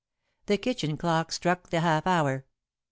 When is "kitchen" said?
0.57-0.97